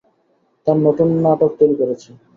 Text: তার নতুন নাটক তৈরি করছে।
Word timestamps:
তার 0.67 0.77
নতুন 0.85 1.07
নাটক 1.23 1.51
তৈরি 1.59 1.75
করছে। 1.79 2.09